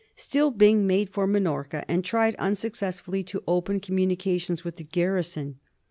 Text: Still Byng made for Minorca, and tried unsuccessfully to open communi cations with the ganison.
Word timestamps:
Still 0.15 0.49
Byng 0.49 0.87
made 0.87 1.11
for 1.11 1.27
Minorca, 1.27 1.85
and 1.87 2.03
tried 2.03 2.33
unsuccessfully 2.37 3.21
to 3.25 3.43
open 3.47 3.79
communi 3.79 4.17
cations 4.17 4.63
with 4.63 4.77
the 4.77 4.83
ganison. 4.83 5.57